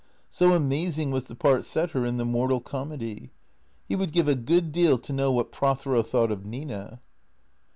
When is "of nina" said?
6.31-6.99